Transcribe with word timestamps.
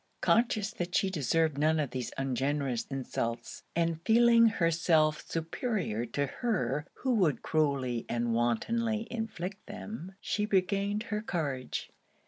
Conscious 0.21 0.71
that 0.71 0.95
she 0.95 1.11
deserved 1.11 1.59
none 1.59 1.79
of 1.79 1.91
these 1.91 2.11
ungenerous 2.17 2.87
insults, 2.89 3.61
and 3.75 4.01
feeling 4.01 4.47
herself 4.47 5.23
superior 5.27 6.07
to 6.07 6.25
her 6.25 6.87
who 7.03 7.19
could 7.19 7.43
cruelly 7.43 8.07
and 8.09 8.33
wantonly 8.33 9.07
inflict 9.11 9.63
them, 9.67 10.15
she 10.19 10.47
regained 10.47 11.03
her 11.13 11.21
courage. 11.21 11.91